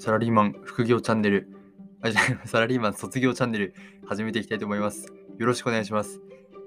[0.00, 1.46] サラリーマン副業チャンネル、
[2.00, 3.74] あ、じゃ サラリーマン卒業チャンネル
[4.06, 5.12] 始めていきたいと思います。
[5.36, 6.22] よろしくお願いします。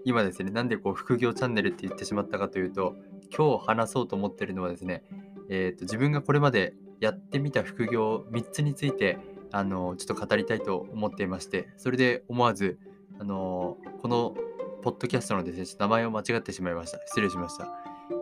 [0.05, 2.95] 今ですね、なんでこう副業チャンネルって言ってしまったかというと、
[3.35, 5.03] 今日話そうと思ってるのはですね、
[5.49, 9.17] えーと自分がこれまでやってみた副業3つについて
[9.51, 12.77] あのちょっと語りたいと思っていまして、それで思わず
[13.17, 14.35] あのこの
[14.83, 16.99] ポッドキャストのですね、名前を間違ってしまいました。
[17.07, 17.67] 失礼しました。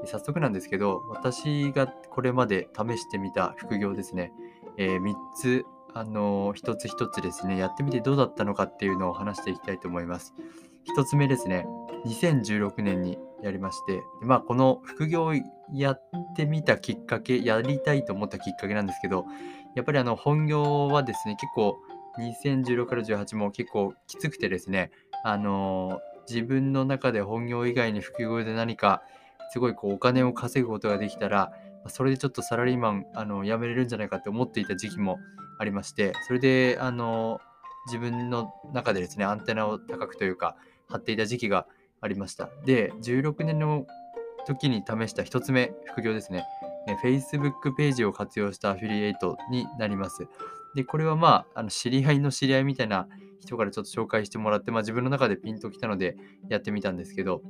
[0.06, 4.32] 早速なんですけど、私がこれまで試してみた副業ですね、
[4.78, 10.34] え3つ、あの一つ一つですね、やってみてどうだったのかっていうのを話していきたいと思います。
[10.98, 11.66] 1つ目ですね、
[12.06, 15.34] 2016年にやりまして、まあ、この副業を
[15.74, 16.02] やっ
[16.36, 19.26] てみたきっかけ、やりたいと思ったきっかけなんですけど、
[19.76, 21.78] やっぱりあの本業はですね、結構
[22.20, 24.92] 2016から18も結構きつくてですね、
[25.24, 29.04] あの自分の中で本業以外に副業で何か
[29.52, 31.52] すごいこうお金を稼ぐことができたら、
[31.88, 35.20] それでちょっとサラリーマンあの辞めれるんじゃないかって思っていた時期も
[35.60, 37.40] ありまして、それであの
[37.88, 40.56] 自分の中でですね、アンテナを高くというか、
[40.88, 41.66] 張っていた時期が
[42.02, 42.50] ありました。
[42.66, 43.86] で、16年の
[44.46, 46.46] 時に試した1つ目、副業ですね。
[47.04, 50.28] Facebook ページを活用したアフィリエイトになります。
[50.76, 53.08] で、これはまあ、あの知り合いの知り合いみたいな
[53.40, 56.16] 人からちょっと紹介してもらって、まあ、自分の中でピンときたので
[56.50, 57.42] やってみたんですけど、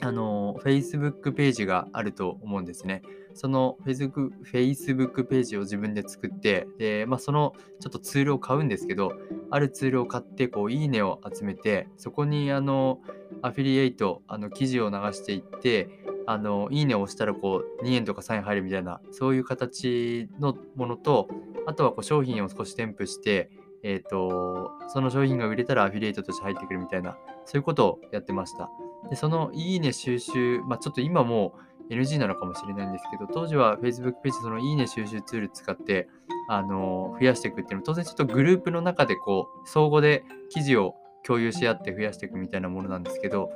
[0.00, 3.02] あの Facebook ページがあると思うんですね。
[3.34, 9.12] その Facebook, Facebook ページを自分で作って、で、まあ、そのちょっとツールを買うんですけど、
[9.50, 13.00] あるツールを買って、こう、いいねを集めて、そこにあの
[13.42, 15.88] アフィリエイト、あの記事を流していって、
[16.26, 21.28] あのいいねを押したらこう2円とか3円入るみたいな、そういう形のものと、
[21.66, 23.50] あとはこう商品を少し添付して、
[23.82, 28.68] えっ、と、その商品が売れたらアフィリエイトとして入ってくるみたいな、そういうことをやってました。
[29.10, 31.54] で、そのいいね収集、まあ、ちょっと今も
[31.90, 36.08] NG なのかもしれないんですけど、当時は Facebook ページそのいいね収集ツール使って、
[36.48, 43.50] あの増やしていくっていうのは、当然ちょっとグループの中でこう、相互で記事を共有し合って増やしていくみたいなものなんですけど、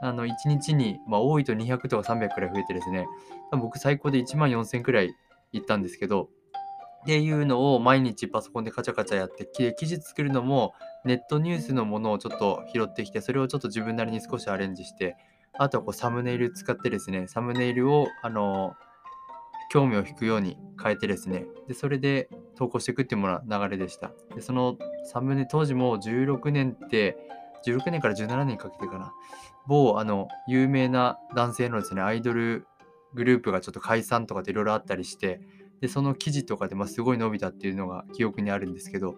[0.00, 3.06] あの1日に、まあ、多いと200とか300くらい増えてですね、
[3.52, 5.14] 僕最高で1万4000くらい
[5.52, 6.28] 行ったんですけど、
[7.02, 10.74] っていうのを毎日パソコンでカチャカチャやって、き記事作るのも
[11.08, 15.16] ネットニュースのものをちょっと拾ってきて、それをちょっと自分なりに少しアレンジして、
[15.54, 18.74] あとはこうサムネイル使ってですね、サムネイルをあの
[19.70, 24.12] 興味を引くように変えてですね、でそれで投稿していくっていうものが流れでした。
[24.34, 27.16] でそのサムネ、当時も16年って、
[27.66, 29.12] 16年から17年かけてかな、
[29.66, 32.66] 某あの有名な男性のですね、アイドル
[33.14, 35.40] グループがちょっと解散とかでいろいろあったりして、
[35.80, 39.16] でその記事とかでまあすごい伸びたっていうのが記憶にあるんですけど、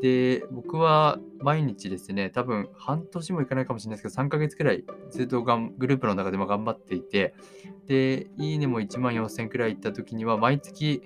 [0.00, 7.34] で、僕は毎日ですね、多分半年もいかないかもしれないですけど、3ヶ月くらいずっとがんグループの中でも頑張っていて、
[7.86, 11.02] で、いいねも1万4000くらいいった時には、毎月、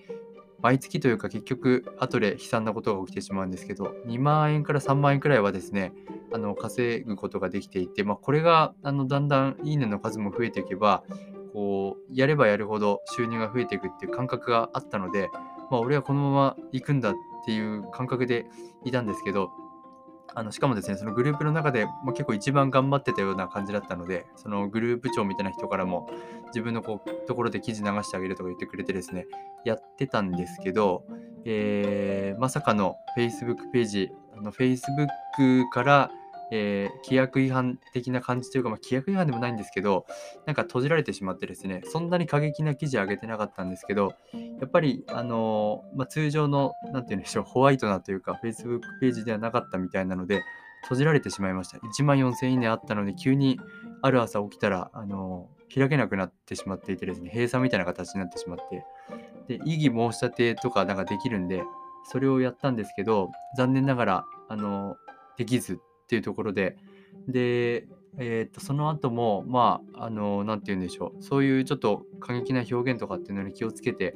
[0.61, 5.93] 毎月というか結局、後で悲惨なことが起きてしまうんですけど、2万円から3万円くらいはですね、
[6.33, 11.03] あの稼ぐことができていて、まあ、これがあのだんだんいいねの数も増えていけば、
[11.53, 15.31] こう、やればやるほど収入が増えていくっていう感覚があったので、
[15.71, 17.15] まあ、俺はこのまま行くんだっ
[17.45, 18.47] ていう感覚で
[18.85, 19.51] いたんですけど、
[20.35, 26.09] あのしかもですね、そのグループの中で、も、結構一番頑張ってたような感じだったので、そのグループ長みたいな人からも
[26.47, 29.27] 自分のこうところで記事流してあげるとか言ってくれてですね、
[29.65, 31.05] やってたんですけど、
[31.45, 36.11] えーまさかの Facebook ページ、あの Facebook から、
[36.55, 40.07] えー規約違反的な感じというか、まあ、規約違反でもないんですけど、
[40.47, 44.13] なんか閉じられてしまってですね、そんなに過激な記事上げてなかったんですけど、
[44.61, 50.43] やっぱり、あのーまあ、通常の、なんて言うんでしょう、ホワイトなというか、Facebook ページではなかったみたいなので、
[50.83, 51.79] 閉じられてしまいました。
[51.79, 53.59] 1万4000いいねあったので、急に
[54.03, 58.85] ある朝起きたら、あのー開けなくなってしまっていてですね、閉鎖みたいな形になってしまって、
[59.49, 61.63] で、異議申し立てとかなんかできるんで、
[62.05, 64.97] それをやったんですけど、残念ながら、あの
[65.39, 66.77] できずっていうところで、
[67.29, 67.87] で、
[68.19, 74.15] えー、とその後も、まあ、あの、なんて言うんでしょう、そういうちょっと過激な表現とかっていうのに気をつけて、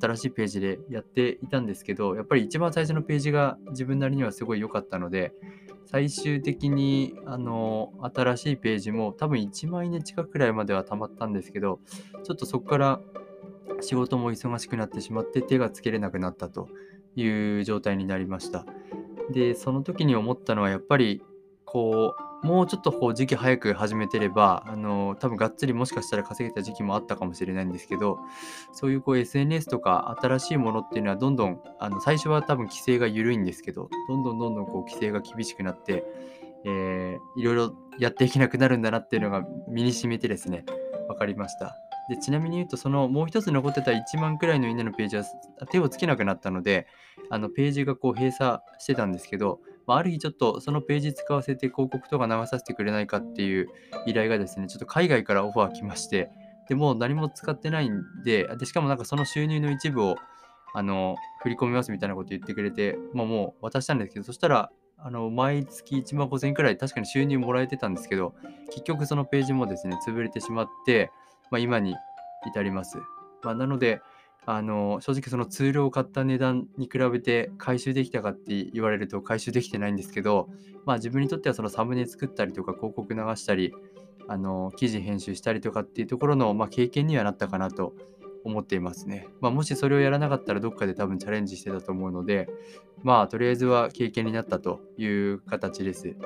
[0.00, 5.34] 新しいページでやっていたんですけど、やっぱり一番最初のページが自分なりにはすごい良かったので、
[5.84, 11.80] 最終的に、あの、新しいページも多分1万いいね近くくらいまでは溜まったんですけど、
[12.24, 13.00] ちょっとそこから
[13.80, 16.68] 仕事も忙しくなってしまって手がつけれなくなったと
[17.16, 18.64] いう状態になりました。
[19.32, 21.22] で、その時に思ったのはやっぱり
[21.64, 28.18] こうもうちょっとこう時期早く始めてればあの多分がっつりもしかしたら稼げた時期もあったかもしれないんですけど
[28.72, 36.04] そういうこう SNS とか新しいものっていうのはどんどんあの最初は多分規制が緩いんですけどどんどんどんどんこう規制が厳しくなって、
[36.64, 40.64] えーいろいろやっていけなくなるんだなっていうのが身に染みてですね
[41.08, 41.76] 分かりました。
[42.08, 45.24] でちなみに言うと、そのもう一つ残ってた1万くらいのいいねのページは
[45.70, 46.86] 手をつけなくなったので、
[47.32, 53.68] あのページがこう閉鎖してたんですけど、まあ、ある日ちょっとそのページ使わせて広告とか流させてくれないかっていう
[54.06, 56.30] 依頼がですね、ちょっと海外からオファー来まして、
[56.68, 60.16] でもう何も使ってないんで、でしかもなんかその収入の一部を
[60.74, 68.34] あの振り込みますみたいなこと言ってくれて、まあ、もう渡したんですけど、そしたらあの毎月1万5000円くらい確かに収入もらえてたんですけど、
[68.66, 71.10] 結局そのページもですね、潰れてしまって、
[71.50, 71.94] まあ、今に
[72.46, 72.98] 至ります。
[73.42, 74.02] まあ、なので、
[74.44, 80.48] あの正直そのツールを買った値段に比べて回収できたかって言われると回収できてないんですけど、
[80.84, 83.72] まあ、自分にとってはそのサムネ作ったりとか広告流したり
[84.28, 87.94] あの記事編集したりとかっていうところの、まあ、経験にはなったかなと
[88.44, 89.28] 思っていますね。
[89.40, 92.48] まあ、もしそれをやらなかったらどっかで多分チャレンジしてたと思うので
[93.02, 96.16] まあとりあえずは経験になったという形です。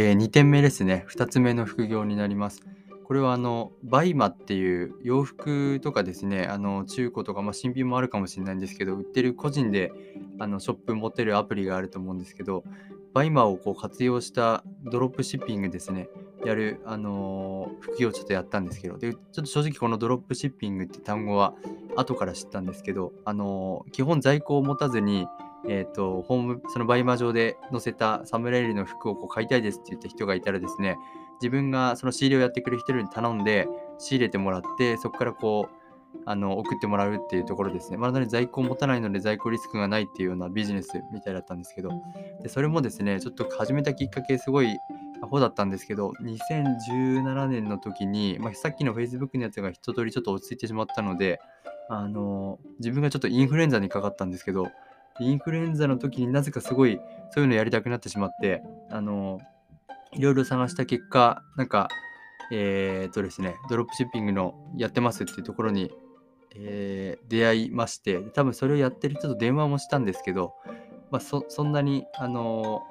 [0.00, 1.04] えー、2点目ですね。
[1.08, 2.62] 2つ目の副業になります。
[3.02, 9.90] これはあの、バイマっていう洋服とかですね、あの中古とか、まあ、新品もあるかもしれないんですけど、売ってる個人で
[10.38, 12.62] あのショップ持ってるアプリがあると思うんですけど、
[13.12, 16.08] バイマをこう活用したドロップシッピングですね、
[16.44, 21.54] やる、あのー、副業をちょっとやったんですけど、で、ちょっと正直このドロップシッピングって単語は
[21.96, 25.26] 後から知ったんですけど、あのー、基本在庫を持たずに、
[25.66, 30.96] えっ、ー、と、ホーム、そのバイマ上で載せたサムネイルの服をこう買いたいですって言った人がいたらですね、
[31.40, 33.68] 自分がその仕入れをやってくれる人に頼んで、
[33.98, 35.78] 仕入れてもらって、そこからこう、
[36.24, 37.96] あの送ってもらうっていうところですね。
[37.96, 41.90] まだ、在庫を持たないので在庫リスクがないっていうようなビジネスみたいだったんですけど、
[42.42, 44.76] でそれもですね、ちょっと始めたきっかけすごい
[45.22, 51.40] アホだったんですけど、2017年の時に、まあ、さっきの Facebook のやつが一通りちょっと落ち着いてしまったので、
[51.90, 54.68] あの自分がちょっとインフルエンザにかかったんですけど、
[55.20, 57.00] インフルエンザの時になぜかすごい
[57.30, 59.40] そういうのやりたくなってしまって、あの、
[60.12, 61.88] いろいろ探した結果、なんか、
[62.50, 65.90] えー、っとですね、ドロップシッピングのやってますっていうところに、
[66.54, 70.54] えー、出会いまして、多分それをやってる人と電話もしたんですけど、
[71.10, 72.82] まあ、そそんなに、あの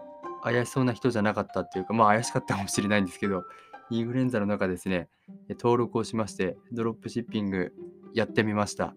[0.43, 3.43] 怪しそうな人じゃなかったっていうか、まあ怪しかったかもしれないんですけど、
[3.89, 5.09] インフルエンザの中ですね、
[5.49, 7.73] 登録をしまして、ドロップシッピング
[8.13, 8.93] やってみました。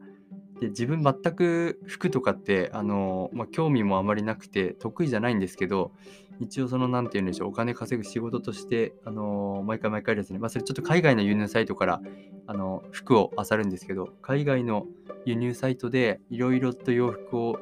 [0.60, 5.92] で自分全く服とかってあの、まあ、興味もあまりなくて得意じゃないんですけど
[6.38, 12.00] 一応その何て言うんでしょうお金稼ぐ仕事としてあの毎回毎回ですね、まあ、それちょっと海外の輸入サイトから
[12.46, 14.86] あの服を漁るんですけど海外の
[15.24, 17.58] 輸入サイトでいろいろと洋服を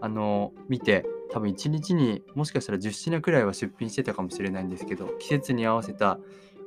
[0.00, 6.18] あの見て多分1日にもしかしたら10品くらいは出品してたかもしれないんですけど季節に合わせた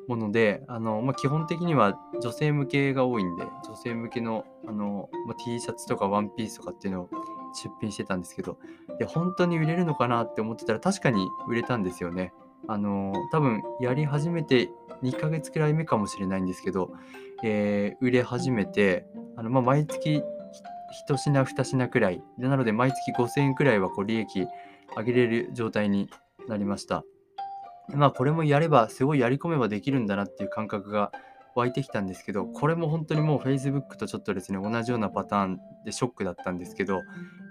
[0.07, 7.09] もので、あのまあ、基本的には女性向けが多いんで、女性向けのあの、ま、T シャツとかワンピースとかっていうのを
[7.53, 8.57] 出品してたんですけど、
[8.99, 12.33] で本当に売れるのかなって思ってたら確かに売れたんですよね。
[12.67, 14.69] あの多分やり始めて
[15.03, 16.93] 2ヶ月くらい目かもしれないんですけど、
[17.43, 19.05] えー、売れ始めて、
[19.35, 20.23] あのまあ、毎月
[21.09, 24.47] 1品2品くらいなので毎月5000円くらいはこう利益
[24.95, 26.09] 上げれる状態に
[26.47, 27.03] なりました。
[27.89, 31.11] まあこれもやればすごいやり込めばできるんだなっていう感覚が
[31.55, 37.01] 湧いてきたんですけどこれも本当にもう Facebook とちょっとですね同じようなパターンでショックだったんですけど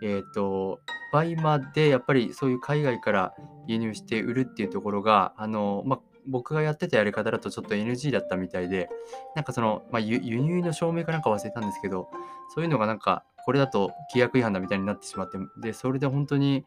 [0.02, 0.80] えっ、ー、と
[1.12, 3.34] バイマでやっぱりそういう海外から
[3.66, 8.88] 輸入して売るっていうところがあのまあ僕がやってたやり方だとちょっと NG だったみたいで、
[9.34, 12.08] なんかその、まあ、輸入の証明かなんか忘れたんですけど、
[12.54, 16.64] そういうのがなんか、これだと規約違反だみたいになってしまって、で、それで本当に、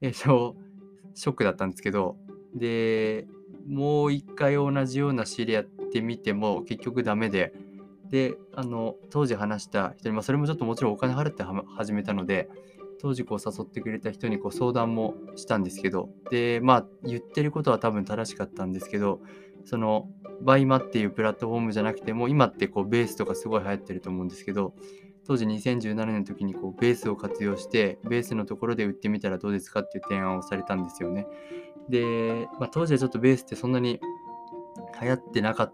[0.00, 2.16] えっー、ショックだったんですけど、
[2.54, 3.26] で、
[3.66, 7.52] もう一回同じような仕入れやってみても結局ダメで、
[8.10, 11.42] で、あの、当時話した人に、まあ、それもちょっともちろんお金払って
[11.76, 12.48] 始めたので、
[13.00, 19.20] 当時こう誘ってくれた人にこう相談もしたんですけど、で、まあ言ってることは多分正しかったんですけど、
[19.64, 20.08] その
[20.40, 24.74] BUYMAっていうプラットフォームじゃなくても今ってこうベースとかすごい流行ってると思うんですけど
[25.26, 31.26] 当時2017年の時にこうベースを活用してベースのところで売ってみたらどうですかっていう提案をされたんですよね。
[31.90, 34.00] で、まあ、当時はちょっとベースってそんなに
[35.00, 35.72] 流行ってなかっ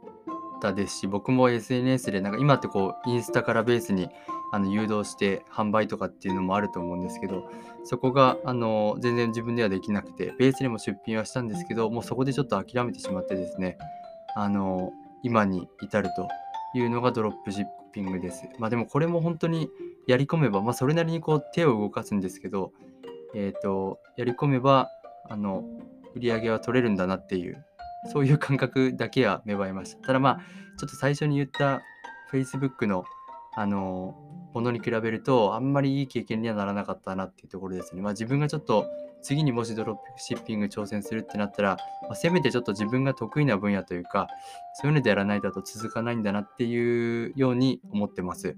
[0.60, 4.08] たですし、僕も SNS で、なんか今ってこう、インスタからベースに
[4.52, 7.50] あの誘導して販売とかっていうのもあると思うんですけど、
[7.82, 13.78] そこがあの全然自分ではできなくて、ベースにも出品はしたんですけど、もうそこでちょっと諦めてしまってですね、
[14.36, 16.28] あの今に至ると
[16.78, 18.48] いうのがドロップシッピングです。
[18.58, 19.68] まあでもこれも本当に
[20.06, 22.72] やり込めば、まあそれなりにこう手を動かすんですけど、
[23.34, 24.88] えっ、ー、と、やり込めば、
[25.28, 25.64] あの、
[26.14, 27.64] 売り上げは取れるんだなっていう、
[28.12, 30.06] そういう感覚だけは芽生えました。
[30.06, 30.40] ただまあ、
[30.78, 31.82] ちょっと最初に言った
[32.32, 33.04] Facebook の、
[33.56, 34.14] あの、
[34.54, 38.02] ものに比べるとあんまりいい経験にはならなかったなっていうところですね。
[38.02, 38.86] まあ、自分がちょっと
[39.20, 44.28] 次にもしドロップシッピング挑戦するってなったら、まあ、せめてちょっと自分が得意な分野というか
[44.74, 48.56] そういうのでやらないとと続かないんだなっていうように思ってます。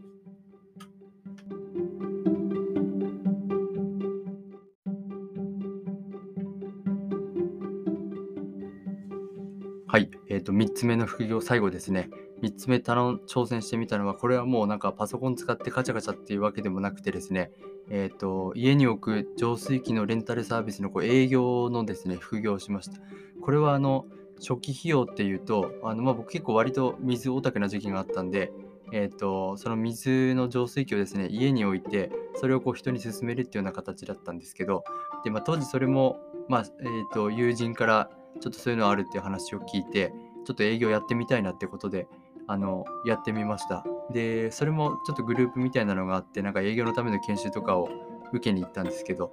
[10.46, 12.08] と3つ目の副業最後ですね。
[12.42, 17.50] 3つ目頼挑戦してみたのはこれはもうなんかパソコン使ってカチャカチャっていうわけでもなくてですね、
[17.90, 22.98] えーと、家に置く浄水器のレンタルサービスのこう営業のですね副業をしました。
[23.42, 24.06] これはあの
[24.38, 28.52] 初期費用っていうとあの、まあ、僕結構割と水オタクな時期があったんで、
[28.92, 34.84] えーと、その水の浄水器をですね家に置いてそれをこう人に勧めるっていうような形だったんですけど
[35.24, 38.10] で、まあ、当時それも、まあえーと友人から
[38.40, 40.12] ちょっとそういうのあるっていう話を聞いて
[40.46, 42.06] ちょっと営業やってみたいなってことで
[42.46, 43.84] あのやってみました。
[44.12, 47.88] でそれもちょっとグループみたいなのがあってなんか営業のための研修とかを
[48.32, 49.32] 受けに行ったんですけど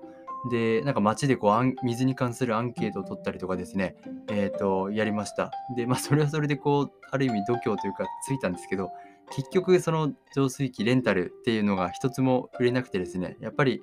[0.50, 3.96] でなんか街でこう水に関するアンケートを取ったりとかですね
[4.30, 5.52] えっ、ー、とやりました。
[5.78, 8.90] でまあそれはそれでこうある意味度胸というかついたんですけど
[9.32, 13.82] 結局その浄水器レンタルっていうのが一つも売れなくてですねやっぱり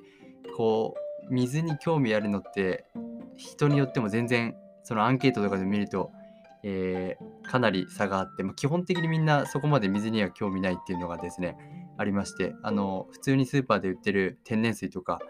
[0.57, 2.85] こう水に興味あるのって
[3.37, 6.11] 人によっても全然そのアンケートとかで見ると
[6.63, 11.57] えー、かなり差があって、まあ、基本的にみんなそこまで水には興味ないっていうのがですね
[11.97, 15.21] ありましてあの普通にスーパーで売ってる天然水とか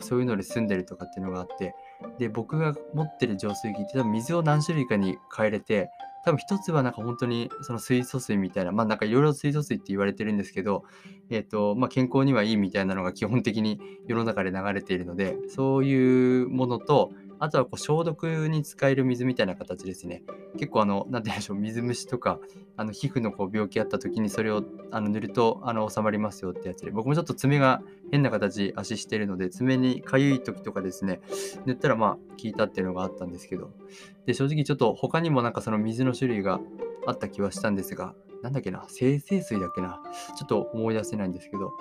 [0.00, 1.74] そういうので住んでるとかっていうのがあって
[2.18, 5.90] で僕が持ってる浄水器って多分水を何種類かに変えれて
[6.24, 10.84] 多分一つはなんか本当にその水素水みたいなまあなんかいろいろ水素水って言われてるんですけど
[11.30, 20.22] え、ー、とまあ健康にはいいみたいなのが基本的に世の中で流れているのでそういうものとあとはこう消毒に使える水みたいな形ですね。
[20.58, 22.38] 結構あの、なんて言うんでしょう、水虫とか、
[22.76, 31.20] あの皮膚のこう病気あった時にそれをあの塗るとあの収まりますよってやつで、僕もちょっと爪が変な形、足してるので、爪にかゆい時とかですね、
[31.64, 33.70] 塗ったらまあ効いたっていうのがあったんですけど、
[34.26, 36.60] で、正直ちょっと他にもなんかその水の種類が
[37.06, 40.02] あった気はしたんですが、なんだっけな、精製水だっけな、
[40.36, 41.72] ちょっと思い出せないんですけど、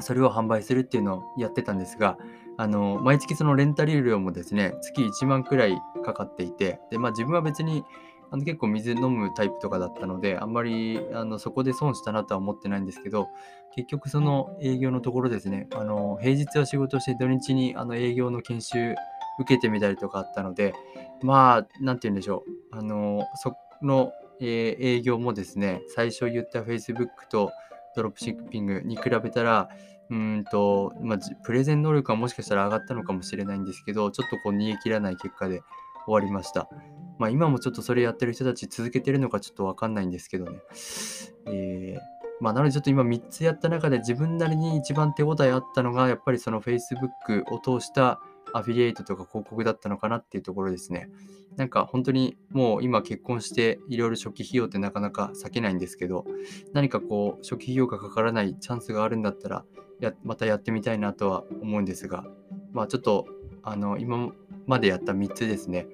[0.00, 2.16] それを販売するっていうのをやってたんですが、
[2.62, 7.82] あの毎月そのレンタル料もですね月1万くらいかかっていてで、まあ、自分は別に
[8.30, 13.26] あの結構水飲むタイプとかだったのであんまりあのそこで損したなとは思ってないんですけど
[13.74, 18.94] 結局その営業のところですねあの平日は仕事して土日にあの営業の研修
[19.40, 20.72] 受けてみたりとかあったので
[21.20, 27.50] まあ何て言うんでしょうあのその、え、営業もですね最初言った Facebook と
[27.96, 29.68] ドロップシッピングに比べたら
[30.10, 35.62] うんと、まあ、プレゼン能力はもしかしたら上がったのかもしれないんですけど、ちょっとこう逃げ切らない結果で
[36.06, 36.68] 終わりました。
[37.18, 40.58] まあ、今もちょっとそれやってる人たち続けてるのかちょっとわかんないんですけどね。
[41.46, 42.00] えー、
[42.40, 48.20] まあ、なのでちょっと今3つやった中で自分なりに一番手応えあったのが、やっぱりその Facebook を通した
[48.54, 51.08] アフィリエイトとか広告だったのかなっていうところですね。
[51.56, 56.24] なんか本当にもう今結婚していろいろ初期費用ってなかなか避けないんですけど、
[56.72, 59.64] 何かこう初期費用がかからないチャンスがあるんだったら、
[60.00, 62.24] やまたやってみたいなとは思うんですが、
[62.72, 63.26] まあちょっと
[63.62, 64.32] あの今
[64.66, 65.86] までやった3つですね。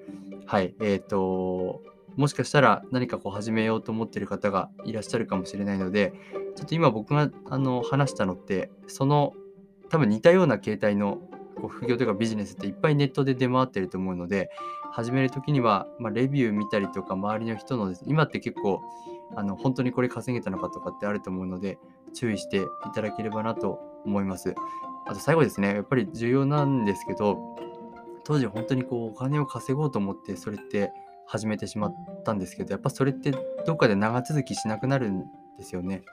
[0.45, 1.83] はい、えっ、ー、と、
[2.15, 6.13] もしかしたら何かこう始めようと思ってる方がいらっしゃるかもしれないので、
[6.55, 9.33] ちょっと今僕があの話したのって、その
[9.89, 11.19] 多分似たような形態の
[11.59, 14.49] こう副業とかビジネスっていっぱいネットで出回ってると思うので、
[14.91, 18.81] 始める時には、まあ、レビュー見たりとか、周りの人の、今って結構
[19.35, 21.77] あの本当にこれ稼げたのかとかってあると思うので、
[22.13, 22.63] 注意してい
[22.93, 24.55] ただければなと思います。
[25.05, 27.37] あと最後ですね、やっぱり重要なんですけど、
[28.23, 30.91] 当時本当にこうお金を稼ごうと思ってそれって
[31.25, 33.31] 始めてしまったんですけど、やっぱそれって
[33.65, 35.23] どっかで長続きしなくなるん
[35.57, 36.03] ですよね。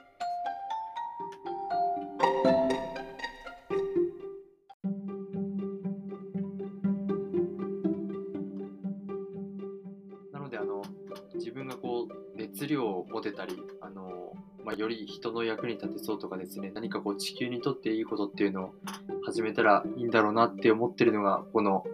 [12.35, 14.33] 熱量を持てたりあの
[14.67, 18.73] まあ、より人の役に立てそうとかですね、何かこう地球にとっていいことっていうのを
[19.25, 21.85] 始めたらいいんだろうなって思ってるのが、この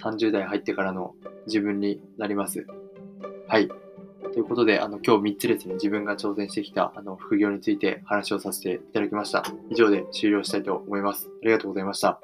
[0.00, 2.68] 30代入ってからの自分になります。
[3.48, 3.68] はい。
[4.32, 9.42] ということで、あの、今日3つですね、自分が挑戦してきた、あの、副業について話をさせていただきました。
[9.68, 11.28] 以上で終了したいと思います。
[11.42, 12.20] ありがとうございました。